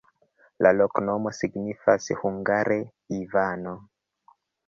[0.65, 2.79] La loknomo signifas hungare:
[3.19, 3.75] Ivano.